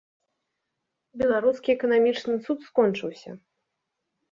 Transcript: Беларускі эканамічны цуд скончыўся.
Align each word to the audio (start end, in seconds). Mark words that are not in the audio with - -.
Беларускі 1.23 1.69
эканамічны 1.77 2.35
цуд 2.45 2.59
скончыўся. 2.73 3.31